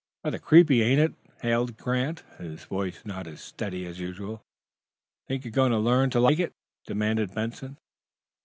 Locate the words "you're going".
5.45-5.71